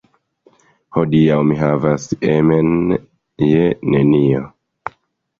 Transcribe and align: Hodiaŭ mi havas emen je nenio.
Hodiaŭ 0.95 1.35
mi 1.49 1.57
havas 1.59 2.07
emen 2.35 2.71
je 3.49 3.67
nenio. 3.97 4.41